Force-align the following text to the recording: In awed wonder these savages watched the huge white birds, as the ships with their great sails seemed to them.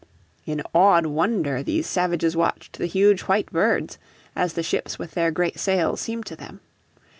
In 0.47 0.63
awed 0.73 1.05
wonder 1.05 1.61
these 1.61 1.85
savages 1.85 2.35
watched 2.35 2.79
the 2.79 2.87
huge 2.87 3.21
white 3.29 3.45
birds, 3.51 3.99
as 4.35 4.53
the 4.53 4.63
ships 4.63 4.97
with 4.97 5.11
their 5.11 5.29
great 5.29 5.59
sails 5.59 6.01
seemed 6.01 6.25
to 6.25 6.35
them. 6.35 6.59